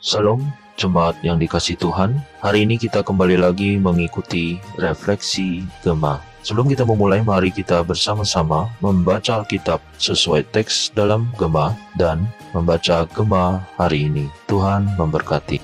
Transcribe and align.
Salam 0.00 0.40
jemaat 0.80 1.12
yang 1.20 1.36
dikasih 1.36 1.76
Tuhan. 1.76 2.16
Hari 2.40 2.64
ini 2.64 2.80
kita 2.80 3.04
kembali 3.04 3.36
lagi 3.36 3.76
mengikuti 3.76 4.56
refleksi 4.80 5.60
Gema. 5.84 6.24
Sebelum 6.40 6.72
kita 6.72 6.88
memulai, 6.88 7.20
mari 7.20 7.52
kita 7.52 7.84
bersama-sama 7.84 8.72
membaca 8.80 9.44
Alkitab 9.44 9.76
sesuai 10.00 10.48
teks 10.56 10.96
dalam 10.96 11.28
Gema 11.36 11.76
dan 12.00 12.24
membaca 12.56 13.04
Gema 13.12 13.60
hari 13.76 14.08
ini. 14.08 14.24
Tuhan 14.48 14.88
memberkati. 14.96 15.60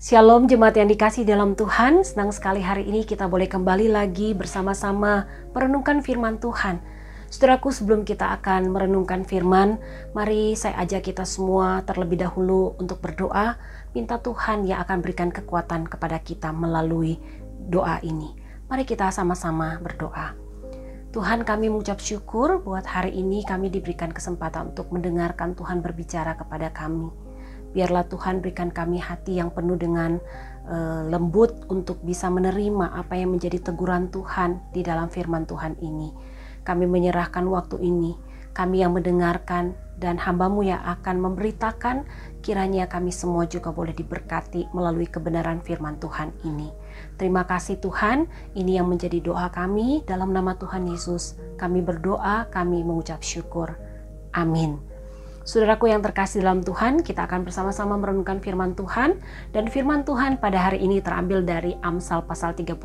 Shalom 0.00 0.48
jemaat 0.48 0.80
yang 0.80 0.88
dikasih 0.88 1.28
dalam 1.28 1.52
Tuhan, 1.52 2.00
senang 2.00 2.32
sekali 2.32 2.64
hari 2.64 2.88
ini 2.88 3.04
kita 3.04 3.28
boleh 3.28 3.44
kembali 3.44 3.92
lagi 3.92 4.32
bersama-sama 4.32 5.28
merenungkan 5.52 6.00
firman 6.00 6.40
Tuhan. 6.40 6.80
Saudaraku, 7.34 7.74
sebelum 7.74 8.06
kita 8.06 8.30
akan 8.38 8.70
merenungkan 8.70 9.26
firman, 9.26 9.82
mari 10.14 10.54
saya 10.54 10.78
ajak 10.86 11.10
kita 11.10 11.26
semua 11.26 11.82
terlebih 11.82 12.22
dahulu 12.22 12.78
untuk 12.78 13.02
berdoa, 13.02 13.58
minta 13.90 14.22
Tuhan 14.22 14.62
yang 14.70 14.78
akan 14.86 15.02
berikan 15.02 15.34
kekuatan 15.34 15.90
kepada 15.90 16.22
kita 16.22 16.54
melalui 16.54 17.18
doa 17.66 17.98
ini. 18.06 18.38
Mari 18.70 18.86
kita 18.86 19.10
sama-sama 19.10 19.82
berdoa. 19.82 20.38
Tuhan 21.10 21.42
kami 21.42 21.74
mengucap 21.74 21.98
syukur 21.98 22.62
buat 22.62 22.86
hari 22.86 23.18
ini 23.18 23.42
kami 23.42 23.66
diberikan 23.66 24.14
kesempatan 24.14 24.70
untuk 24.70 24.94
mendengarkan 24.94 25.58
Tuhan 25.58 25.82
berbicara 25.82 26.38
kepada 26.38 26.70
kami. 26.70 27.10
Biarlah 27.74 28.06
Tuhan 28.06 28.46
berikan 28.46 28.70
kami 28.70 29.02
hati 29.02 29.42
yang 29.42 29.50
penuh 29.50 29.74
dengan 29.74 30.22
uh, 30.70 31.02
lembut 31.10 31.66
untuk 31.66 31.98
bisa 32.06 32.30
menerima 32.30 32.94
apa 32.94 33.18
yang 33.18 33.34
menjadi 33.34 33.58
teguran 33.58 34.06
Tuhan 34.14 34.70
di 34.70 34.86
dalam 34.86 35.10
firman 35.10 35.50
Tuhan 35.50 35.82
ini. 35.82 36.33
Kami 36.64 36.88
menyerahkan 36.88 37.44
waktu 37.46 37.78
ini, 37.84 38.16
kami 38.56 38.80
yang 38.80 38.96
mendengarkan 38.96 39.76
dan 39.94 40.18
hambamu 40.18 40.66
yang 40.66 40.82
akan 40.82 41.22
memberitakan, 41.22 42.08
kiranya 42.42 42.90
kami 42.90 43.14
semua 43.14 43.46
juga 43.46 43.70
boleh 43.70 43.94
diberkati 43.94 44.72
melalui 44.74 45.06
kebenaran 45.06 45.62
firman 45.62 46.00
Tuhan 46.02 46.34
ini. 46.42 46.72
Terima 47.20 47.46
kasih 47.46 47.78
Tuhan, 47.78 48.26
ini 48.58 48.78
yang 48.78 48.90
menjadi 48.90 49.22
doa 49.22 49.50
kami 49.50 50.02
dalam 50.06 50.34
nama 50.34 50.58
Tuhan 50.58 50.86
Yesus. 50.90 51.38
Kami 51.58 51.82
berdoa, 51.82 52.50
kami 52.50 52.82
mengucap 52.82 53.22
syukur. 53.22 53.78
Amin. 54.34 54.93
Saudaraku 55.44 55.92
yang 55.92 56.00
terkasih 56.00 56.40
dalam 56.40 56.64
Tuhan, 56.64 57.04
kita 57.04 57.28
akan 57.28 57.44
bersama-sama 57.44 58.00
merenungkan 58.00 58.40
firman 58.40 58.72
Tuhan 58.72 59.20
dan 59.52 59.68
firman 59.68 60.00
Tuhan 60.00 60.40
pada 60.40 60.56
hari 60.56 60.80
ini 60.80 61.04
terambil 61.04 61.44
dari 61.44 61.76
Amsal 61.84 62.24
pasal 62.24 62.56
31 62.56 62.80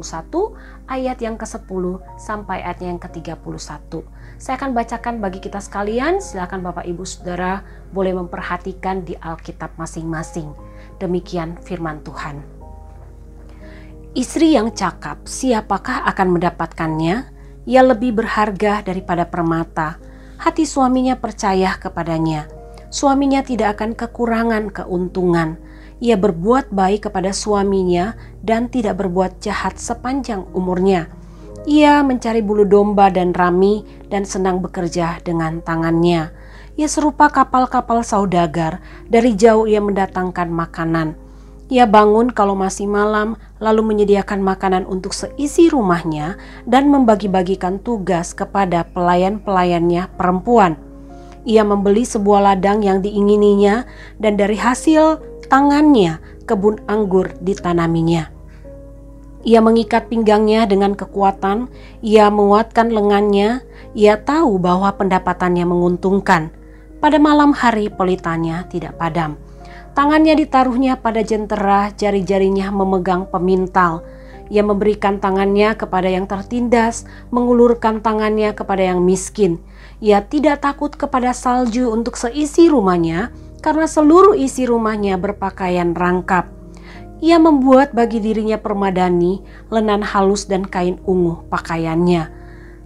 ayat 0.92 1.24
yang 1.24 1.40
ke-10 1.40 1.84
sampai 2.20 2.60
ayat 2.60 2.84
yang 2.84 3.00
ke-31. 3.00 4.04
Saya 4.36 4.60
akan 4.60 4.76
bacakan 4.76 5.24
bagi 5.24 5.40
kita 5.40 5.64
sekalian, 5.64 6.20
silakan 6.20 6.60
Bapak 6.60 6.84
Ibu 6.84 7.08
Saudara 7.08 7.64
boleh 7.96 8.12
memperhatikan 8.20 9.08
di 9.08 9.16
Alkitab 9.16 9.80
masing-masing. 9.80 10.52
Demikian 11.00 11.56
firman 11.64 12.04
Tuhan. 12.04 12.44
Istri 14.20 14.60
yang 14.60 14.76
cakap, 14.76 15.24
siapakah 15.32 16.04
akan 16.12 16.36
mendapatkannya? 16.36 17.16
Ia 17.72 17.82
lebih 17.88 18.20
berharga 18.20 18.84
daripada 18.84 19.24
permata 19.24 20.09
hati 20.40 20.64
suaminya 20.64 21.20
percaya 21.20 21.76
kepadanya. 21.76 22.48
Suaminya 22.90 23.44
tidak 23.44 23.78
akan 23.78 23.94
kekurangan 23.94 24.72
keuntungan. 24.72 25.60
Ia 26.00 26.16
berbuat 26.16 26.72
baik 26.72 27.12
kepada 27.12 27.36
suaminya 27.36 28.16
dan 28.40 28.72
tidak 28.72 29.04
berbuat 29.04 29.44
jahat 29.44 29.76
sepanjang 29.76 30.48
umurnya. 30.56 31.12
Ia 31.68 32.02
mencari 32.08 32.40
bulu 32.40 32.64
domba 32.64 33.12
dan 33.12 33.36
rami 33.36 33.84
dan 34.08 34.24
senang 34.24 34.64
bekerja 34.64 35.20
dengan 35.22 35.60
tangannya. 35.60 36.32
Ia 36.80 36.88
serupa 36.88 37.28
kapal-kapal 37.28 38.08
saudagar, 38.08 38.80
dari 39.12 39.36
jauh 39.36 39.68
ia 39.68 39.84
mendatangkan 39.84 40.48
makanan. 40.48 41.29
Ia 41.70 41.86
bangun 41.86 42.34
kalau 42.34 42.58
masih 42.58 42.90
malam, 42.90 43.38
lalu 43.62 43.94
menyediakan 43.94 44.42
makanan 44.42 44.90
untuk 44.90 45.14
seisi 45.14 45.70
rumahnya 45.70 46.34
dan 46.66 46.90
membagi-bagikan 46.90 47.78
tugas 47.86 48.34
kepada 48.34 48.90
pelayan-pelayannya 48.90 50.10
perempuan. 50.18 50.82
Ia 51.46 51.62
membeli 51.62 52.10
sebuah 52.10 52.42
ladang 52.42 52.82
yang 52.82 53.06
diingininya 53.06 53.86
dan 54.18 54.34
dari 54.34 54.58
hasil 54.58 55.22
tangannya 55.46 56.18
kebun 56.50 56.82
anggur 56.90 57.38
ditanaminya. 57.38 58.34
Ia 59.46 59.62
mengikat 59.62 60.10
pinggangnya 60.10 60.66
dengan 60.66 60.98
kekuatan, 60.98 61.70
ia 62.02 62.34
menguatkan 62.34 62.90
lengannya, 62.90 63.62
ia 63.94 64.18
tahu 64.18 64.58
bahwa 64.58 64.90
pendapatannya 64.98 65.70
menguntungkan. 65.70 66.50
Pada 66.98 67.22
malam 67.22 67.54
hari 67.54 67.94
pelitanya 67.94 68.66
tidak 68.74 68.98
padam 68.98 69.38
Tangannya 70.00 70.32
ditaruhnya 70.40 70.96
pada 70.96 71.20
jentera, 71.20 71.92
jari-jarinya 71.92 72.72
memegang 72.72 73.28
pemintal. 73.28 74.00
Ia 74.48 74.64
memberikan 74.64 75.20
tangannya 75.20 75.76
kepada 75.76 76.08
yang 76.08 76.24
tertindas, 76.24 77.04
mengulurkan 77.36 78.00
tangannya 78.00 78.56
kepada 78.56 78.80
yang 78.80 79.04
miskin. 79.04 79.60
Ia 80.00 80.24
tidak 80.24 80.64
takut 80.64 80.96
kepada 80.96 81.36
salju 81.36 81.92
untuk 81.92 82.16
seisi 82.16 82.72
rumahnya, 82.72 83.36
karena 83.60 83.92
seluruh 83.92 84.40
isi 84.40 84.64
rumahnya 84.64 85.20
berpakaian 85.20 85.92
rangkap. 85.92 86.48
Ia 87.20 87.36
membuat 87.36 87.92
bagi 87.92 88.24
dirinya 88.24 88.56
permadani, 88.56 89.44
lenan 89.68 90.00
halus 90.00 90.48
dan 90.48 90.64
kain 90.64 90.96
ungu 91.04 91.44
pakaiannya. 91.52 92.32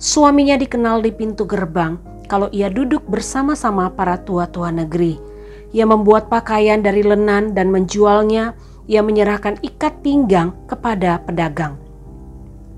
Suaminya 0.02 0.58
dikenal 0.58 1.06
di 1.06 1.14
pintu 1.14 1.46
gerbang 1.46 2.02
kalau 2.26 2.50
ia 2.50 2.74
duduk 2.74 3.06
bersama-sama 3.06 3.94
para 3.94 4.18
tua-tua 4.18 4.74
negeri. 4.74 5.33
Ia 5.74 5.90
membuat 5.90 6.30
pakaian 6.30 6.86
dari 6.86 7.02
lenan 7.02 7.58
dan 7.58 7.74
menjualnya. 7.74 8.54
Ia 8.86 9.02
menyerahkan 9.02 9.58
ikat 9.66 10.06
pinggang 10.06 10.54
kepada 10.70 11.18
pedagang. 11.26 11.82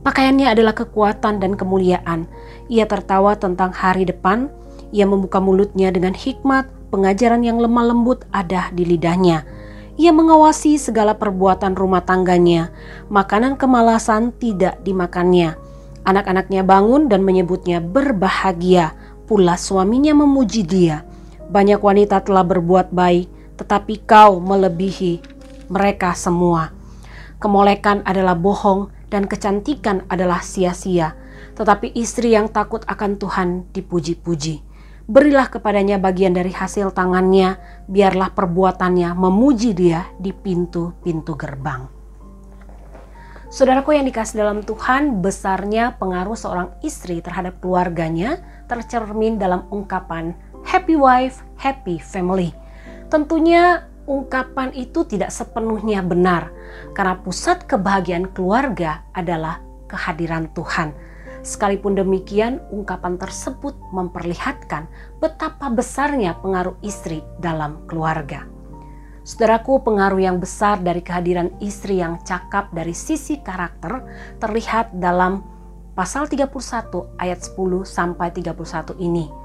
Pakaiannya 0.05 0.53
adalah 0.53 0.77
kekuatan 0.77 1.41
dan 1.41 1.57
kemuliaan. 1.57 2.29
Ia 2.69 2.85
tertawa 2.85 3.35
tentang 3.35 3.73
hari 3.73 4.05
depan. 4.05 4.47
Ia 4.93 5.03
membuka 5.09 5.41
mulutnya 5.41 5.89
dengan 5.89 6.13
hikmat, 6.13 6.69
pengajaran 6.93 7.41
yang 7.41 7.57
lemah 7.57 7.89
lembut 7.89 8.23
ada 8.29 8.69
di 8.69 8.85
lidahnya. 8.85 9.43
Ia 9.97 10.13
mengawasi 10.13 10.77
segala 10.77 11.17
perbuatan 11.17 11.73
rumah 11.73 12.05
tangganya. 12.05 12.69
Makanan 13.09 13.57
kemalasan 13.57 14.29
tidak 14.37 14.79
dimakannya. 14.85 15.57
Anak-anaknya 16.05 16.61
bangun 16.61 17.09
dan 17.09 17.25
menyebutnya 17.25 17.81
berbahagia. 17.81 18.93
Pula 19.25 19.57
suaminya 19.57 20.13
memuji 20.13 20.61
dia. 20.61 21.01
Banyak 21.45 21.79
wanita 21.81 22.25
telah 22.25 22.41
berbuat 22.41 22.89
baik, 22.89 23.57
tetapi 23.61 24.03
kau 24.05 24.41
melebihi 24.41 25.21
mereka 25.69 26.13
semua. 26.17 26.73
Kemolekan 27.37 28.01
adalah 28.05 28.33
bohong 28.33 28.89
dan 29.13 29.29
kecantikan 29.29 30.03
adalah 30.09 30.41
sia-sia. 30.41 31.13
Tetapi 31.55 31.93
istri 31.95 32.35
yang 32.35 32.51
takut 32.51 32.83
akan 32.89 33.15
Tuhan 33.15 33.49
dipuji-puji. 33.71 34.65
Berilah 35.05 35.53
kepadanya 35.53 36.01
bagian 36.01 36.33
dari 36.33 36.49
hasil 36.49 36.89
tangannya, 36.89 37.61
biarlah 37.85 38.33
perbuatannya 38.33 39.13
memuji 39.13 39.77
dia 39.77 40.09
di 40.17 40.33
pintu-pintu 40.33 41.37
gerbang. 41.37 41.85
Saudaraku 43.53 43.93
yang 43.93 44.09
dikasih 44.09 44.41
dalam 44.41 44.65
Tuhan, 44.65 45.21
besarnya 45.21 45.95
pengaruh 46.01 46.33
seorang 46.33 46.73
istri 46.81 47.21
terhadap 47.21 47.61
keluarganya 47.61 48.41
tercermin 48.65 49.37
dalam 49.37 49.69
ungkapan 49.69 50.33
happy 50.65 50.97
wife, 50.97 51.45
happy 51.61 52.01
family. 52.01 52.51
Tentunya 53.07 53.85
ungkapan 54.09 54.73
itu 54.73 55.05
tidak 55.05 55.29
sepenuhnya 55.29 56.01
benar 56.01 56.49
karena 56.97 57.21
pusat 57.21 57.69
kebahagiaan 57.69 58.33
keluarga 58.33 59.05
adalah 59.13 59.61
kehadiran 59.85 60.49
Tuhan. 60.57 60.91
Sekalipun 61.45 61.93
demikian, 61.93 62.57
ungkapan 62.73 63.21
tersebut 63.21 63.77
memperlihatkan 63.93 64.89
betapa 65.21 65.69
besarnya 65.69 66.33
pengaruh 66.41 66.73
istri 66.81 67.21
dalam 67.37 67.85
keluarga. 67.85 68.49
Saudaraku, 69.21 69.85
pengaruh 69.85 70.21
yang 70.21 70.41
besar 70.41 70.81
dari 70.81 71.05
kehadiran 71.05 71.53
istri 71.61 72.01
yang 72.01 72.17
cakap 72.25 72.73
dari 72.73 72.97
sisi 72.97 73.41
karakter 73.45 74.05
terlihat 74.41 74.97
dalam 74.97 75.45
pasal 75.93 76.25
31 76.25 76.49
ayat 77.21 77.39
10 77.41 77.85
sampai 77.85 78.33
31 78.33 78.97
ini 79.01 79.44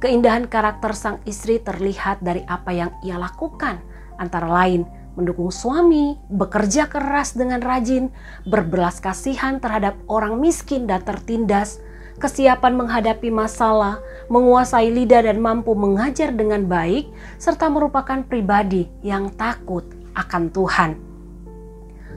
Keindahan 0.00 0.48
karakter 0.48 0.96
sang 0.96 1.20
istri 1.28 1.60
terlihat 1.60 2.24
dari 2.24 2.40
apa 2.48 2.72
yang 2.72 2.88
ia 3.04 3.20
lakukan, 3.20 3.84
antara 4.16 4.48
lain 4.48 4.88
mendukung 5.12 5.52
suami, 5.52 6.16
bekerja 6.32 6.88
keras 6.88 7.36
dengan 7.36 7.60
rajin, 7.60 8.08
berbelas 8.48 8.96
kasihan 9.04 9.60
terhadap 9.60 10.00
orang 10.08 10.40
miskin 10.40 10.88
dan 10.88 11.04
tertindas, 11.04 11.84
kesiapan 12.16 12.80
menghadapi 12.80 13.28
masalah, 13.28 14.00
menguasai 14.32 14.88
lidah 14.88 15.20
dan 15.20 15.36
mampu 15.36 15.76
mengajar 15.76 16.32
dengan 16.32 16.64
baik, 16.64 17.12
serta 17.36 17.68
merupakan 17.68 18.24
pribadi 18.24 18.88
yang 19.04 19.28
takut 19.36 19.84
akan 20.16 20.48
Tuhan. 20.48 20.90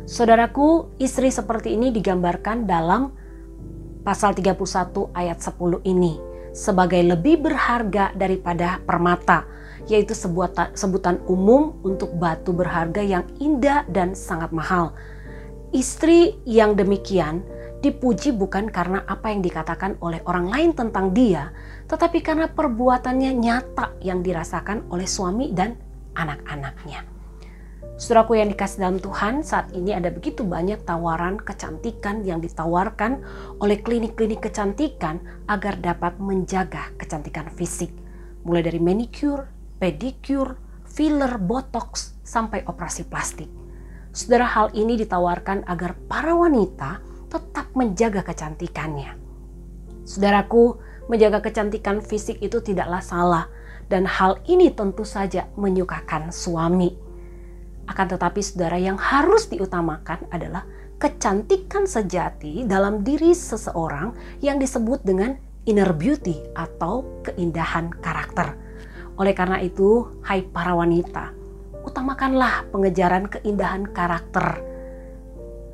Saudaraku, 0.07 0.87
istri 1.03 1.35
seperti 1.35 1.75
ini 1.75 1.91
digambarkan 1.91 2.63
dalam 2.63 3.11
pasal 4.07 4.31
31 4.31 4.55
ayat 5.11 5.43
10 5.43 5.83
ini 5.83 6.32
sebagai 6.53 7.01
lebih 7.01 7.43
berharga 7.43 8.13
daripada 8.15 8.79
permata. 8.85 9.49
yaitu 9.83 10.15
sebuah 10.15 10.71
sebutan 10.79 11.19
umum 11.27 11.75
untuk 11.83 12.15
batu 12.15 12.55
berharga 12.55 13.03
yang 13.03 13.27
indah 13.43 13.83
dan 13.91 14.15
sangat 14.15 14.55
mahal. 14.55 14.95
Istri 15.75 16.39
yang 16.47 16.79
demikian 16.79 17.43
dipuji 17.83 18.31
bukan 18.31 18.71
karena 18.71 19.03
apa 19.03 19.27
yang 19.35 19.43
dikatakan 19.43 19.99
oleh 19.99 20.23
orang 20.23 20.47
lain 20.47 20.71
tentang 20.71 21.11
dia, 21.11 21.51
tetapi 21.91 22.23
karena 22.23 22.47
perbuatannya 22.47 23.31
nyata 23.35 23.99
yang 23.99 24.23
dirasakan 24.23 24.87
oleh 24.87 25.03
suami 25.03 25.51
dan 25.51 25.75
anak-anaknya. 26.15 27.03
Suraku 28.03 28.35
yang 28.35 28.51
dikasih 28.51 28.83
dalam 28.83 28.99
Tuhan, 28.99 29.47
saat 29.47 29.71
ini 29.71 29.95
ada 29.95 30.11
begitu 30.11 30.43
banyak 30.43 30.83
tawaran 30.83 31.39
kecantikan 31.39 32.27
yang 32.27 32.43
ditawarkan 32.43 33.23
oleh 33.63 33.79
klinik-klinik 33.79 34.43
kecantikan 34.43 35.23
agar 35.47 35.79
dapat 35.79 36.19
menjaga 36.19 36.91
kecantikan 36.99 37.47
fisik. 37.47 37.95
Mulai 38.43 38.67
dari 38.67 38.83
manicure, 38.83 39.47
pedicure, 39.79 40.59
filler, 40.83 41.39
botox, 41.39 42.19
sampai 42.27 42.67
operasi 42.67 43.07
plastik. 43.07 43.47
Saudara 44.11 44.51
hal 44.51 44.75
ini 44.75 44.99
ditawarkan 44.99 45.63
agar 45.63 45.95
para 46.11 46.35
wanita 46.35 46.99
tetap 47.31 47.71
menjaga 47.71 48.19
kecantikannya. 48.19 49.15
Saudaraku, 50.03 50.75
menjaga 51.07 51.39
kecantikan 51.39 52.03
fisik 52.03 52.43
itu 52.43 52.59
tidaklah 52.59 52.99
salah 52.99 53.47
dan 53.87 54.03
hal 54.03 54.43
ini 54.51 54.75
tentu 54.75 55.07
saja 55.07 55.47
menyukakan 55.55 56.35
suami 56.35 57.02
akan 57.87 58.05
tetapi 58.15 58.39
saudara 58.39 58.79
yang 58.79 58.95
harus 58.95 59.51
diutamakan 59.51 60.23
adalah 60.31 60.63
kecantikan 60.97 61.83
sejati 61.83 62.63
dalam 62.63 63.03
diri 63.03 63.35
seseorang 63.35 64.39
yang 64.39 64.55
disebut 64.55 65.03
dengan 65.03 65.35
inner 65.67 65.91
beauty 65.91 66.39
atau 66.55 67.03
keindahan 67.27 67.91
karakter. 67.99 68.55
Oleh 69.19 69.35
karena 69.35 69.59
itu, 69.59 70.07
hai 70.23 70.41
para 70.47 70.73
wanita, 70.73 71.35
utamakanlah 71.83 72.71
pengejaran 72.71 73.27
keindahan 73.27 73.83
karakter 73.91 74.63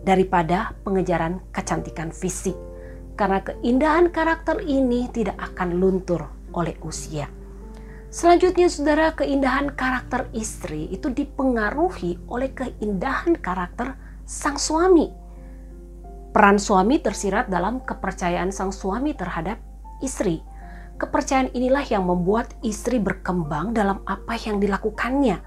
daripada 0.01 0.73
pengejaran 0.81 1.39
kecantikan 1.53 2.09
fisik. 2.09 2.57
Karena 3.13 3.44
keindahan 3.44 4.09
karakter 4.09 4.63
ini 4.63 5.11
tidak 5.11 5.38
akan 5.38 5.77
luntur 5.77 6.25
oleh 6.56 6.73
usia. 6.81 7.38
Selanjutnya 8.09 8.65
saudara 8.73 9.13
keindahan 9.13 9.69
karakter 9.77 10.33
istri 10.33 10.89
itu 10.89 11.13
dipengaruhi 11.13 12.17
oleh 12.25 12.50
keindahan 12.57 13.38
karakter 13.38 13.94
sang 14.25 14.57
suami. 14.57 15.13
Peran 16.33 16.57
suami 16.57 16.97
tersirat 16.97 17.53
dalam 17.53 17.85
kepercayaan 17.85 18.50
sang 18.50 18.73
suami 18.73 19.13
terhadap 19.13 19.61
istri. 20.01 20.41
Kepercayaan 20.97 21.53
inilah 21.53 21.85
yang 21.85 22.09
membuat 22.09 22.57
istri 22.65 22.97
berkembang 22.97 23.77
dalam 23.77 24.01
apa 24.09 24.41
yang 24.41 24.57
dilakukannya. 24.57 25.38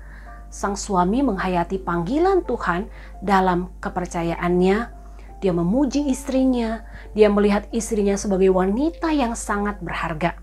Sang 0.46 0.78
suami 0.78 1.18
menghayati 1.18 1.82
panggilan 1.82 2.46
Tuhan 2.46 2.86
dalam 3.26 3.74
kepercayaannya. 3.82 5.02
Dia 5.42 5.50
memuji 5.50 6.06
istrinya, 6.06 6.86
dia 7.10 7.26
melihat 7.26 7.66
istrinya 7.74 8.14
sebagai 8.14 8.54
wanita 8.54 9.10
yang 9.10 9.34
sangat 9.34 9.82
berharga 9.82 10.41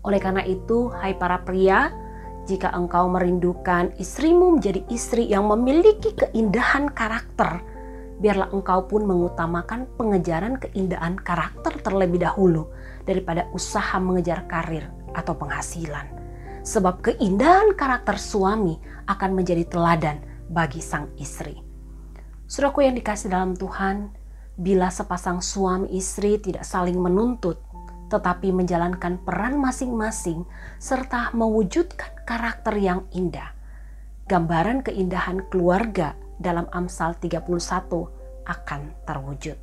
oleh 0.00 0.20
karena 0.20 0.40
itu, 0.48 0.88
hai 0.96 1.12
para 1.12 1.44
pria, 1.44 1.92
jika 2.48 2.72
engkau 2.72 3.06
merindukan 3.12 3.92
istrimu 4.00 4.56
menjadi 4.56 4.80
istri 4.88 5.28
yang 5.28 5.44
memiliki 5.46 6.16
keindahan 6.16 6.88
karakter, 6.88 7.60
biarlah 8.16 8.48
engkau 8.52 8.88
pun 8.88 9.04
mengutamakan 9.04 9.84
pengejaran 10.00 10.56
keindahan 10.56 11.20
karakter 11.20 11.76
terlebih 11.84 12.20
dahulu 12.20 12.72
daripada 13.04 13.44
usaha 13.52 14.00
mengejar 14.00 14.48
karir 14.48 14.88
atau 15.12 15.36
penghasilan. 15.36 16.08
Sebab 16.64 17.04
keindahan 17.04 17.76
karakter 17.76 18.16
suami 18.20 18.80
akan 19.08 19.30
menjadi 19.36 19.64
teladan 19.68 20.20
bagi 20.48 20.80
sang 20.80 21.12
istri. 21.16 21.60
Suraku 22.48 22.84
yang 22.84 22.96
dikasih 22.96 23.32
dalam 23.32 23.56
Tuhan, 23.56 24.12
bila 24.60 24.92
sepasang 24.92 25.40
suami 25.40 25.88
istri 25.96 26.36
tidak 26.36 26.68
saling 26.68 26.98
menuntut, 27.00 27.56
tetapi 28.10 28.50
menjalankan 28.50 29.22
peran 29.22 29.56
masing-masing 29.62 30.42
serta 30.82 31.30
mewujudkan 31.32 32.10
karakter 32.26 32.74
yang 32.76 33.06
indah. 33.14 33.54
Gambaran 34.26 34.82
keindahan 34.82 35.46
keluarga 35.48 36.18
dalam 36.42 36.66
Amsal 36.74 37.14
31 37.22 37.46
akan 38.46 38.80
terwujud. 39.06 39.56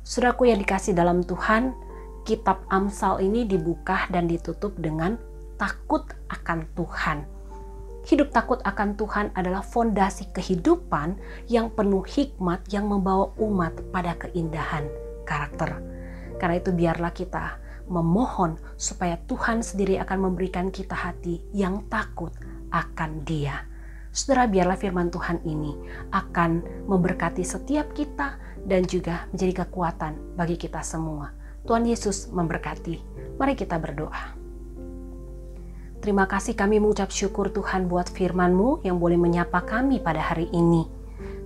Suraku 0.00 0.48
yang 0.48 0.62
dikasih 0.62 0.96
dalam 0.96 1.20
Tuhan, 1.20 1.76
kitab 2.24 2.64
Amsal 2.72 3.20
ini 3.20 3.44
dibuka 3.44 4.08
dan 4.08 4.30
ditutup 4.30 4.72
dengan 4.80 5.20
takut 5.60 6.06
akan 6.32 6.64
Tuhan. 6.78 7.18
Hidup 8.06 8.30
takut 8.30 8.62
akan 8.62 8.94
Tuhan 8.94 9.34
adalah 9.34 9.66
fondasi 9.66 10.30
kehidupan 10.30 11.18
yang 11.50 11.74
penuh 11.74 12.06
hikmat 12.06 12.62
yang 12.70 12.86
membawa 12.86 13.34
umat 13.42 13.74
pada 13.90 14.14
keindahan 14.14 14.86
karakter. 15.26 15.82
Karena 16.38 16.54
itu 16.62 16.70
biarlah 16.70 17.10
kita 17.10 17.58
memohon 17.86 18.58
supaya 18.76 19.18
Tuhan 19.26 19.62
sendiri 19.62 19.98
akan 20.02 20.30
memberikan 20.30 20.70
kita 20.70 20.94
hati 20.94 21.42
yang 21.54 21.86
takut 21.86 22.34
akan 22.70 23.22
Dia. 23.22 23.62
Saudara, 24.16 24.48
biarlah 24.48 24.80
firman 24.80 25.12
Tuhan 25.12 25.44
ini 25.44 25.76
akan 26.08 26.84
memberkati 26.88 27.44
setiap 27.44 27.92
kita 27.92 28.40
dan 28.64 28.88
juga 28.88 29.28
menjadi 29.30 29.66
kekuatan 29.66 30.40
bagi 30.40 30.56
kita 30.56 30.80
semua. 30.80 31.36
Tuhan 31.68 31.84
Yesus 31.84 32.32
memberkati. 32.32 32.96
Mari 33.36 33.54
kita 33.58 33.76
berdoa. 33.76 34.32
Terima 36.00 36.24
kasih 36.24 36.54
kami 36.54 36.78
mengucap 36.78 37.10
syukur 37.10 37.50
Tuhan 37.50 37.90
buat 37.90 38.08
firman-Mu 38.08 38.86
yang 38.86 38.96
boleh 38.96 39.18
menyapa 39.18 39.66
kami 39.66 40.00
pada 40.00 40.22
hari 40.22 40.48
ini. 40.54 40.86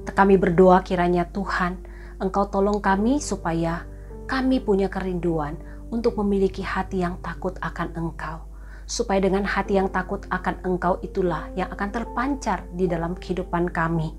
Kami 0.04 0.36
berdoa 0.36 0.84
kiranya 0.84 1.26
Tuhan, 1.30 1.80
Engkau 2.20 2.52
tolong 2.52 2.84
kami 2.84 3.16
supaya 3.16 3.88
kami 4.28 4.60
punya 4.60 4.92
kerinduan 4.92 5.56
untuk 5.90 6.18
memiliki 6.22 6.62
hati 6.62 7.02
yang 7.02 7.18
takut 7.20 7.58
akan 7.60 7.92
Engkau, 7.98 8.46
supaya 8.86 9.18
dengan 9.22 9.42
hati 9.42 9.76
yang 9.76 9.90
takut 9.90 10.22
akan 10.30 10.62
Engkau 10.66 10.98
itulah 11.02 11.50
yang 11.58 11.70
akan 11.70 11.90
terpancar 11.90 12.64
di 12.74 12.86
dalam 12.86 13.18
kehidupan 13.18 13.70
kami. 13.70 14.14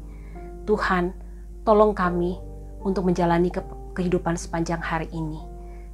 Tuhan, 0.68 1.16
tolong 1.64 1.96
kami 1.96 2.38
untuk 2.84 3.08
menjalani 3.08 3.50
ke 3.50 3.64
kehidupan 3.98 4.38
sepanjang 4.38 4.80
hari 4.80 5.10
ini. 5.12 5.40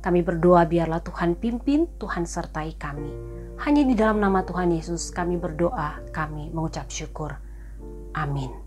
Kami 0.01 0.21
berdoa 0.21 0.63
biarlah 0.69 1.01
Tuhan 1.01 1.35
pimpin, 1.35 1.89
Tuhan 1.97 2.23
sertai 2.29 2.77
kami. 2.77 3.11
Hanya 3.57 3.81
di 3.81 3.97
dalam 3.97 4.21
nama 4.21 4.45
Tuhan 4.45 4.69
Yesus 4.69 5.09
kami 5.09 5.41
berdoa, 5.41 6.05
kami 6.13 6.53
mengucap 6.53 6.87
syukur. 6.93 7.33
Amin. 8.13 8.66